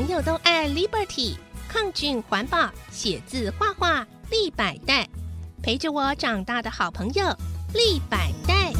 [0.00, 1.36] 朋友都爱 Liberty，
[1.68, 5.06] 抗菌环保，写字画画立百代，
[5.62, 7.22] 陪着我长大的好朋友
[7.74, 8.72] 立百代。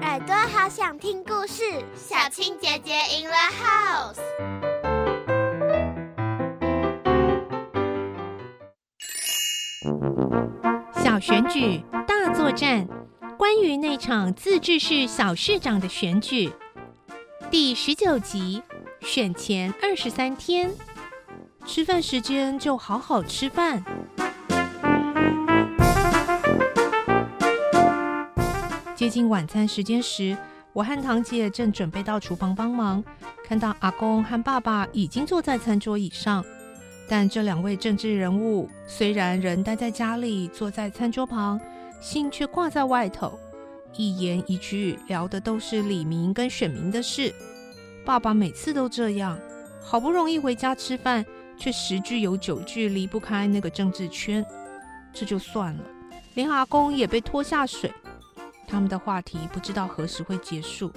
[0.00, 4.16] 耳朵好想听故事，小青姐姐 in the house。
[11.04, 12.88] 小选举大作战，
[13.40, 16.52] 关于那场自治市小市长的选举，
[17.50, 18.62] 第十九集，
[19.00, 20.70] 选前二十三天，
[21.64, 23.82] 吃饭时间就好好吃饭。
[28.94, 30.36] 接近晚餐时间时，
[30.74, 33.02] 我和堂姐正准备到厨房帮忙，
[33.42, 36.44] 看到阿公和爸爸已经坐在餐桌椅上。
[37.08, 41.58] 但这两位政治人物虽然人待在家里，坐在餐桌旁，
[42.00, 43.38] 心却挂在外头，
[43.94, 47.32] 一言一句聊的都是李明跟选民的事。
[48.04, 49.38] 爸爸每次都这样，
[49.82, 51.24] 好不容易回家吃饭，
[51.58, 54.44] 却十句有九句离不开那个政治圈。
[55.12, 55.84] 这就算了，
[56.34, 57.92] 连阿公也被拖下水。
[58.66, 60.90] 他们的话题不知道何时会结束，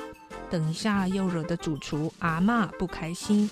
[0.49, 3.49] 等一下又惹得主厨阿妈不开心。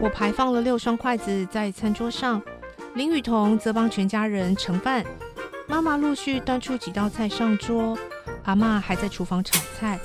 [0.00, 2.40] 我排放了六双筷子在餐桌上，
[2.96, 5.04] 林雨桐则帮全家人盛饭。
[5.66, 7.96] 妈妈陆续端出几道菜上桌，
[8.44, 10.00] 阿妈还在厨房炒菜。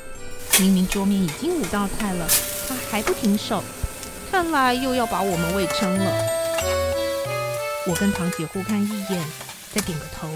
[0.59, 2.27] 明明桌面已经五道菜了，
[2.67, 3.63] 她还不停手，
[4.29, 6.05] 看来又要把我们喂撑了。
[7.87, 9.23] 我跟堂姐互看一眼，
[9.73, 10.27] 再点个头，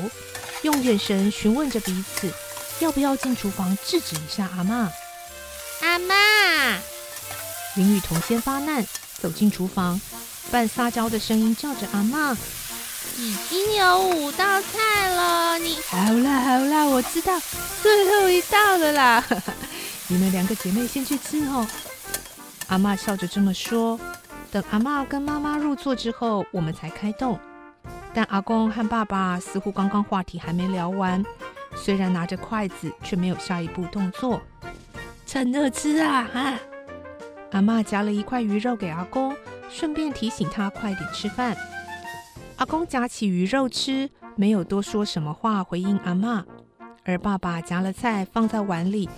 [0.61, 2.31] 用眼神询问着彼此，
[2.79, 4.89] 要不要进厨房制止一下阿妈？
[5.81, 6.15] 阿妈，
[7.75, 8.85] 林雨桐先发难。
[9.17, 9.99] 走进厨房，
[10.51, 12.31] 半撒娇的声音叫着阿妈
[13.17, 17.39] ：“已经有五道菜了，你好啦好啦，我知道
[17.81, 19.23] 最后一道了啦。
[20.07, 21.67] 你们两个姐妹先去吃哦。”
[22.67, 23.99] 阿妈笑着这么说。
[24.51, 27.37] 等阿妈跟妈妈入座之后，我们才开动。
[28.13, 31.21] 但阿公和爸爸似乎刚刚话题还没聊完，
[31.75, 34.41] 虽然拿着筷子，却没有下一步动作。
[35.27, 36.25] 趁热吃啊！
[36.33, 36.53] 哈。
[37.51, 39.35] 阿妈夹了一块鱼肉给阿公，
[39.69, 41.55] 顺便提醒他快点吃饭。
[42.57, 46.45] 阿公夹起鱼肉吃，没有多说什么话回应阿妈。
[47.03, 49.09] 而爸爸夹了菜放在碗里，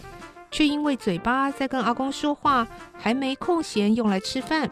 [0.52, 4.70] 却因为嘴巴在跟阿公说话，还没空闲用来吃饭。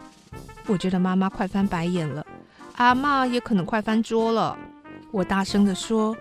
[0.66, 2.26] 我觉得妈妈快翻白眼了，
[2.76, 4.58] 阿妈也可能快翻桌了。
[5.12, 6.14] 我大声的说：“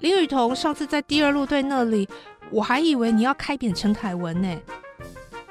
[0.00, 2.08] 林雨桐，上次在第二路队那里，
[2.50, 4.60] 我还以为你要开扁陈凯文呢。”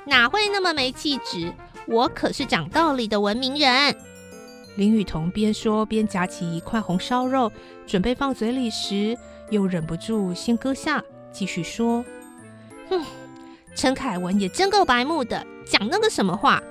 [0.05, 1.51] 哪会那么没气质？
[1.91, 3.93] 我可是讲道理的文明人。
[4.77, 7.51] 林雨桐边说边夹起一块红烧肉，
[7.85, 9.17] 准备放嘴里时，
[9.49, 11.03] 又忍不住先搁下，
[11.33, 12.05] 继续说
[12.89, 13.03] ：“哼，
[13.75, 16.63] 陈凯文也真够白目的，讲那个什么话。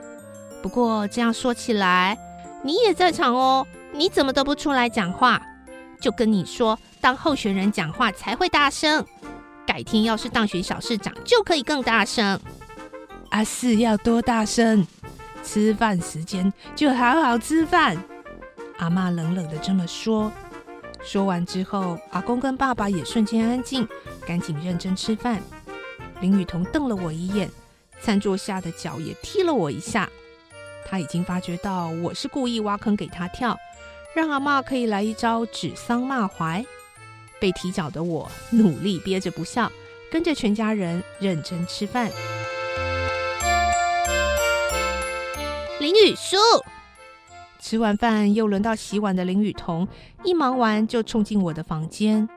[0.62, 2.16] 不过这样说起来，
[2.64, 5.42] 你也在场哦，你怎么都不出来讲话？
[6.00, 9.04] 就跟你说，当候选人讲话才会大声。
[9.66, 12.40] 改天要是当选小市长，就可以更大声。”
[13.28, 14.86] 阿四要多大声？
[15.42, 17.96] 吃饭时间就好好吃饭。
[18.78, 20.32] 阿妈冷冷的这么说。
[21.02, 23.88] 说完之后，阿公跟爸爸也瞬间安静，
[24.26, 25.40] 赶紧认真吃饭。
[26.20, 27.50] 林雨桐瞪了我一眼，
[28.00, 30.08] 餐桌下的脚也踢了我一下。
[30.86, 33.56] 他已经发觉到我是故意挖坑给他跳，
[34.14, 36.64] 让阿妈可以来一招指桑骂槐。
[37.40, 39.72] 被踢脚的我努力憋着不笑，
[40.10, 42.10] 跟着全家人认真吃饭。
[45.92, 46.36] 林雨书
[47.58, 49.88] 吃完饭，又轮到洗碗的林雨桐，
[50.22, 52.28] 一忙完就冲进我的房间。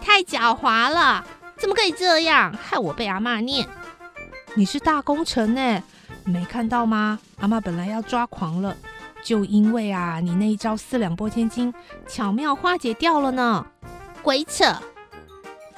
[0.00, 1.26] 太狡猾了，
[1.58, 3.66] 怎么可以这样，害我被阿妈念？
[4.54, 5.82] 你是大功臣呢，
[6.24, 7.18] 没看到吗？
[7.40, 8.76] 阿妈本来要抓狂了，
[9.24, 11.74] 就因为啊，你那一招四两拨千斤，
[12.06, 13.66] 巧妙化解掉了呢。
[14.22, 14.72] 鬼扯！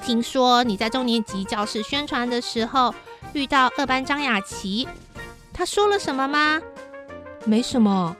[0.03, 2.93] 听说你在中年级教室宣传的时候，
[3.33, 4.87] 遇到二班张雅琪，
[5.51, 6.61] 他说了什么吗？
[7.45, 8.15] 没什么，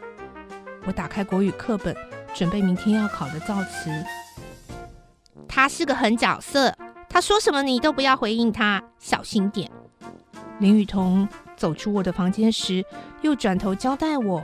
[0.85, 1.95] 我打开国语课本，
[2.33, 3.89] 准备明天要考的造词。
[5.47, 6.75] 他是个狠角色，
[7.07, 9.71] 他说什么你都不要回应他，小心点。
[10.59, 12.83] 林雨桐走出我的房间时，
[13.21, 14.43] 又转头交代我：“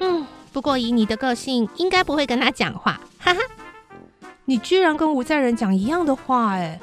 [0.00, 3.40] 嗯，不过以你的个性，应该不会跟他讲话。”哈哈，
[4.46, 6.80] 你居然跟吴在人讲一样的话，哎，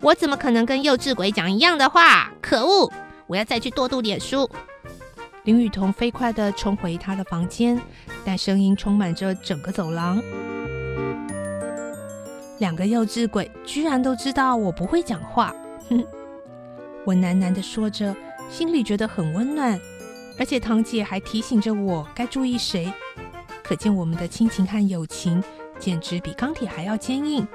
[0.00, 2.30] 我怎么可能跟幼稚鬼讲一样的话？
[2.40, 2.90] 可恶！
[3.26, 4.48] 我要再去多读点书。
[5.44, 7.80] 林雨桐飞快地冲回他的房间，
[8.24, 10.22] 但声音充满着整个走廊。
[12.58, 15.52] 两个幼稚鬼居然都知道我不会讲话，
[15.90, 16.04] 哼！
[17.04, 18.14] 我喃喃的说着，
[18.48, 19.78] 心里觉得很温暖。
[20.38, 22.92] 而且堂姐还提醒着我该注意谁，
[23.64, 25.42] 可见我们的亲情和友情
[25.78, 27.46] 简直比钢铁还要坚硬。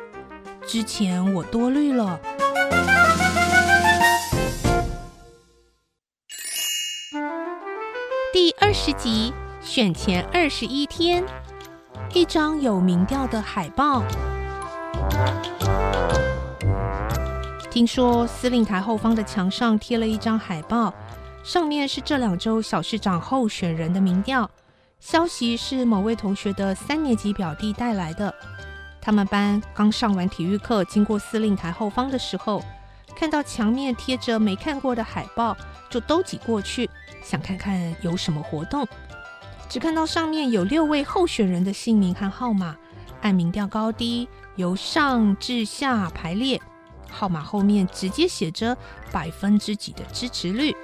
[0.67, 2.19] 之前我多虑了。
[8.39, 11.25] 第二十集选前二十一天，
[12.13, 14.03] 一张有民调的海报。
[17.71, 20.93] 听说司令台后方的墙上贴了一张海报，
[21.43, 24.47] 上面是这两周小市长候选人的民调。
[24.99, 28.31] 消息是某位同学的三年级表弟带来的。
[29.01, 32.63] 他们班刚上完体育课，经过司令台后方的时候，
[33.15, 35.57] 看到墙面贴着没看过的海报，
[35.89, 36.87] 就都挤过去，
[37.27, 38.87] 想看看有什么活动。
[39.67, 42.77] 只看到上面有六位候选人的姓名和号码，
[43.21, 46.61] 按民调高低由上至下排列。
[47.09, 48.77] 号码后面直接写着
[49.11, 50.75] 百分之几的支持率，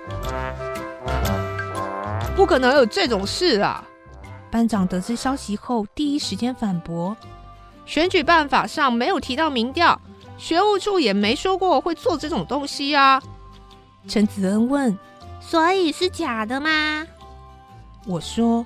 [2.36, 3.86] 不可能有这种事啊！
[4.50, 7.16] 班长得知消息后，第一时间反驳：
[7.86, 10.00] 选举办法上没有提到民调，
[10.38, 13.22] 学务处也没说过会做这种东西啊。
[14.08, 14.98] 陈子恩问
[15.46, 17.06] ：“所以是假的吗？”
[18.08, 18.66] 我说：“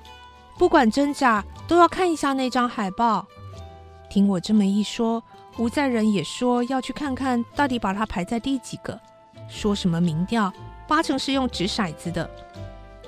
[0.56, 3.26] 不管真假，都要看一下那张海报。”
[4.08, 5.22] 听我这么一说。
[5.58, 8.96] 吴在仁也说要去看看到底把他排在第几个，
[9.48, 10.52] 说什么民调
[10.86, 12.30] 八成是用掷骰子的。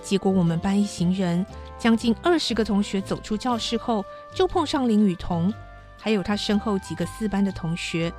[0.03, 1.47] 结果我们班一行人
[1.79, 5.55] 将近二十个同学走出教室后，就碰上林雨桐，
[5.97, 8.13] 还有他身后几个四班的同学。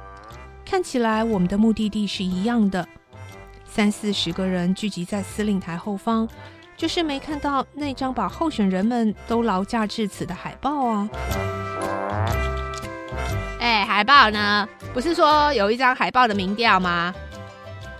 [0.63, 2.87] 看起来我们的目的地是一样的，
[3.73, 6.27] 三四十个人聚集在司令台后方，
[6.75, 11.09] 就是没看到那张把候选人们都劳驾至此的海报啊。
[13.61, 14.67] 哎，海报呢？
[14.93, 17.15] 不是说有一张海报的民调吗？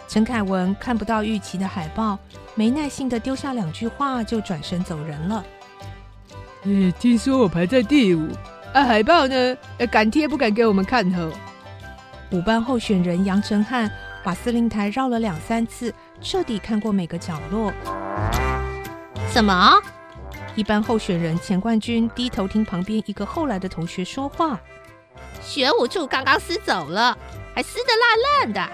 [0.10, 2.20] 陈凯文看不到预期的海报，
[2.54, 5.42] 没耐心的丢下两句话，就转身走人了。
[6.64, 8.28] 嗯，听说我排在第五，
[8.74, 9.56] 啊，海报呢？
[9.90, 11.32] 敢贴不敢给我们看哦。
[12.32, 13.90] 五班候选人杨成汉
[14.24, 17.72] 把司令台绕了两三次，彻底看过每个角落。
[19.30, 19.74] 什么？
[20.56, 24.60] 一般候选人钱冠军低头听旁边一个后来的同学说话。
[25.42, 27.18] 学武处刚刚撕走了，
[27.56, 28.70] 还撕得烂烂的。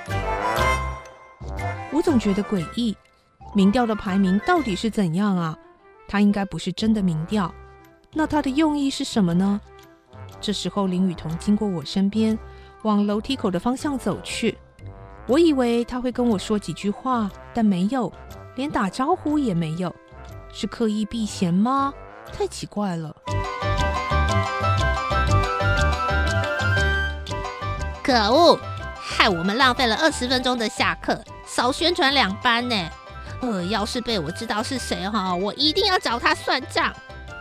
[1.92, 2.98] 我总觉得诡异，
[3.54, 5.58] 民调的排名到底是怎样啊？
[6.08, 7.54] 它应该不是真的民调，
[8.14, 9.62] 那它的用意是什么呢？
[10.42, 12.38] 这时候林雨桐经过我身边，
[12.84, 14.58] 往楼梯口的方向走去。
[15.28, 18.12] 我以为他会跟我说几句话，但没有，
[18.56, 19.94] 连打招呼也没有，
[20.54, 21.94] 是刻意避嫌吗？
[22.32, 23.16] 太奇怪了。
[28.02, 28.58] 可恶！
[28.96, 32.76] 害我们浪费了二十分钟的下课，少宣传两班呢。
[33.42, 36.94] 呃，要是被我知道是谁哈，我一定要找他算账。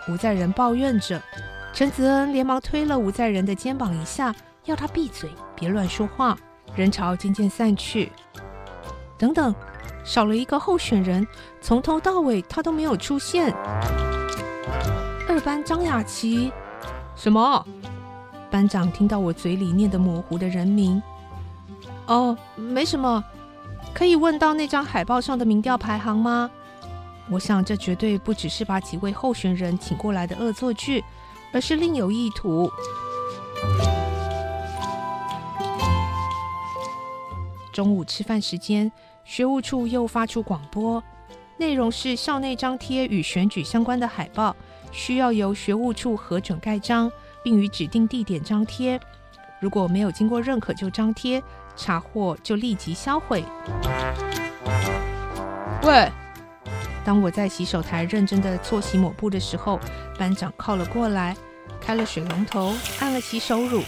[0.09, 1.23] 吴在仁抱怨着，
[1.73, 4.35] 陈子恩连忙推了吴在仁的肩膀一下，
[4.65, 6.37] 要他闭嘴，别乱说话。
[6.77, 8.13] 人潮渐渐散去。
[9.19, 9.55] 等等，
[10.05, 11.27] 少了一个候选人，
[11.61, 13.53] 从头到尾他都没有出现。
[15.29, 16.53] 二班张雅琪，
[17.17, 17.67] 什么？
[18.51, 21.03] 班长听到我嘴里念的模糊的人名，
[22.07, 23.25] 哦，没什么，
[23.93, 26.51] 可以问到那张海报上的民调排行吗？
[27.29, 31.03] 我想这绝对不只是把几位候选人请过来的恶作剧，
[31.53, 32.71] 而是另有意图。
[37.77, 38.91] 中午吃饭时间，
[39.23, 41.05] 学务处又发出广播，
[41.59, 44.57] 内容是校内张贴与选举相关的海报，
[44.93, 47.13] 需要由学务处核准盖章。
[47.45, 48.99] 并于指定地点张贴，
[49.61, 51.41] 如果没有经过认可就张贴，
[51.77, 53.45] 查获就立即销毁。
[55.83, 56.11] 喂，
[57.05, 59.79] 当我在洗手台认真的搓洗抹布的时候，
[60.19, 61.37] 班长靠了过来，
[61.79, 63.83] 开了水龙头，按了洗手乳，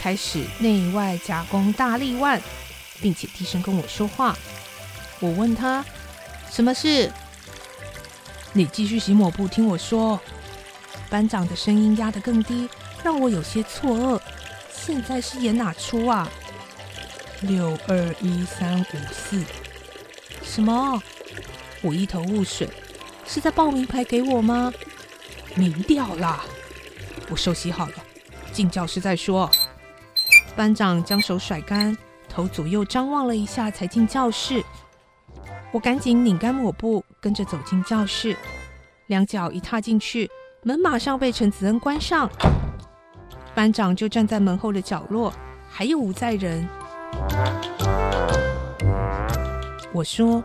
[0.00, 2.40] 开始内外夹攻大力腕，
[3.00, 4.36] 并且低声跟我说话。
[5.20, 5.84] 我问他
[6.50, 7.10] 什么事，
[8.52, 10.20] 你继续洗抹布，听我说。
[11.08, 12.68] 班长的声音压得更低。
[13.04, 14.20] 让我有些错愕，
[14.74, 16.28] 现在是演哪出啊？
[17.42, 19.44] 六二一三五四，
[20.42, 21.00] 什么？
[21.82, 22.68] 我一头雾水，
[23.24, 24.72] 是在报名牌给我吗？
[25.54, 26.44] 明掉啦！
[27.30, 27.94] 我收洗好了，
[28.52, 29.48] 进教室再说。
[30.56, 31.96] 班长将手甩干，
[32.36, 34.62] 头左右张望了一下，才进教室。
[35.72, 38.36] 我赶紧拧干抹布，跟着走进教室。
[39.06, 40.30] 两脚一踏进去，
[40.62, 42.28] 门马上被陈子恩关上。
[43.54, 45.32] 班长就站在门后的角落，
[45.66, 46.68] 还有吴在仁。
[49.94, 50.44] 我说，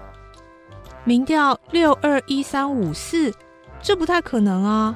[1.04, 3.34] 民调六二一三五四，
[3.82, 4.96] 这不太可能啊。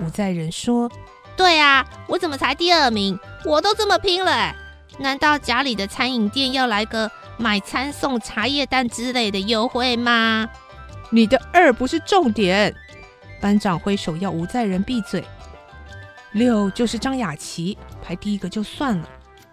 [0.00, 0.88] 吴在仁说
[1.36, 3.18] ：“对啊，我怎么才第二名？
[3.44, 4.54] 我都这么拼了，
[4.98, 10.48] 难道家里的餐饮店要来个买餐送茶叶蛋之类的优惠吗？”
[11.10, 12.74] 你的二不是重点。
[13.40, 15.24] 班长挥手要吴在仁闭嘴。
[16.32, 19.08] 六就是张雅琪排第一个就算了，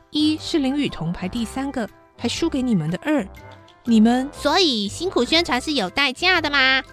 [0.09, 1.87] 一是林雨桐排第三个，
[2.17, 3.25] 还输给你们的二。
[3.85, 6.83] 你们所以辛苦宣传是有代价的吗？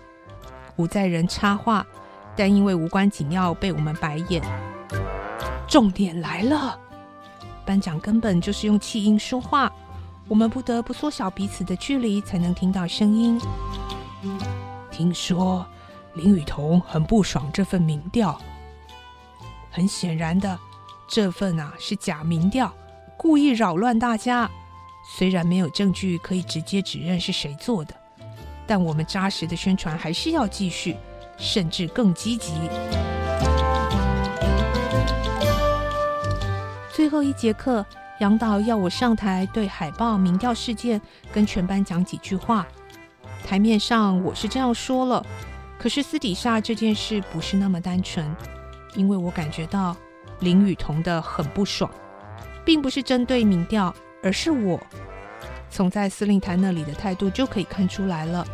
[0.77, 1.85] 吴在仁插话，
[2.37, 4.41] 但因为无关紧要，被我们白眼。
[5.67, 6.79] 重点来了，
[7.65, 9.73] 班长根本就是用气音说话，
[10.29, 13.41] 我们不得不缩小彼此的距离，才能听到声音。
[14.91, 15.67] 听说
[16.15, 18.41] 林雨桐很不爽这份民调，
[19.71, 20.59] 很显然的，
[21.09, 22.73] 这份啊是假民调，
[23.17, 24.51] 故意扰乱大家。
[25.17, 27.95] 虽然没有证据可以直接指认是谁做的，
[28.67, 30.97] 但我们扎实的宣传还是要继续，
[31.37, 32.53] 甚至更积极。
[36.95, 37.85] 最后一节课，
[38.21, 41.01] 杨导要我上台对海报民调事件
[41.33, 42.67] 跟全班讲几句话。
[43.43, 45.25] 台面上我是这样说了，
[45.79, 48.37] 可是私底下这件事不是那么单纯，
[48.95, 49.97] 因为我感觉到
[50.41, 51.91] 林雨桐的很不爽，
[52.63, 53.93] 并不是针对民调。
[54.23, 54.79] 而是我
[55.69, 58.47] 从在司令台那里的态度就可以看出来了。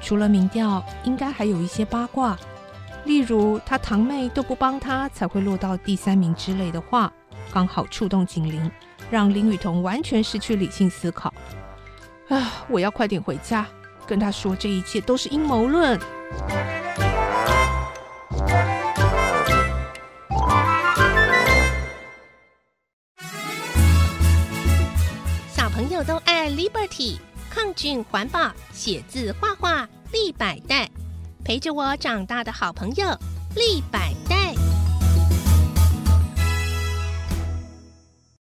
[0.00, 2.38] 除了民调，应该还有一些八卦，
[3.04, 7.12] 例如他堂妹都不帮他，才会落到第三名之类的话，
[7.52, 8.70] 刚好触动警铃，
[9.10, 11.32] 让林雨桐完全失去理性思考。
[12.28, 12.64] 啊！
[12.68, 13.66] 我要快点回家，
[14.06, 15.98] 跟他说这一切都是阴谋论。
[25.50, 30.90] 小朋友都爱 Liberty，抗菌环保，写字画画立百代，
[31.42, 33.06] 陪着我长大的好朋友
[33.56, 34.54] 立百代。